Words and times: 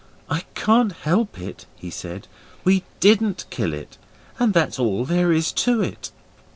'I 0.31 0.41
can't 0.55 0.91
help 0.93 1.39
it,' 1.39 1.67
he 1.75 1.91
said, 1.91 2.27
'we 2.63 2.81
didn't 2.99 3.45
kill 3.51 3.71
it, 3.71 3.99
and 4.39 4.51
that's 4.51 4.79
all 4.79 5.05
there 5.05 5.31
is 5.31 5.51
to 5.51 5.83
it. 5.83 6.09